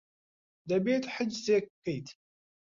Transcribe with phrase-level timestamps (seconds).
[0.69, 2.07] دەبێت حجزێک بکەیت.